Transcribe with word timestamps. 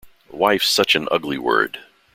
Wife's 0.31 0.67
such 0.67 0.95
an 0.95 1.07
ugly 1.11 1.37
word. 1.37 1.77